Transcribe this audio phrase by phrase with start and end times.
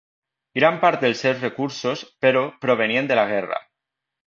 [0.59, 3.63] Gran part dels seus recursos, però, provenien de la guerra.